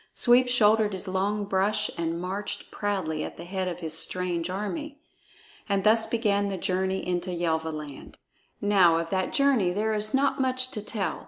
Sweep 0.15 0.47
shouldered 0.49 0.93
his 0.93 1.07
long 1.07 1.45
brush 1.45 1.91
and 1.95 2.19
marched 2.19 2.71
proudly 2.71 3.23
at 3.23 3.37
the 3.37 3.43
head 3.43 3.67
of 3.67 3.81
his 3.81 3.95
strange 3.95 4.49
army. 4.49 4.99
And 5.69 5.83
thus 5.83 6.07
began 6.07 6.47
the 6.47 6.57
journey 6.57 7.05
into 7.07 7.29
Yelvaland. 7.29 8.15
Now 8.59 8.97
of 8.97 9.11
that 9.11 9.31
journey 9.31 9.69
there 9.71 9.93
is 9.93 10.11
not 10.11 10.41
much 10.41 10.71
to 10.71 10.81
tell. 10.81 11.19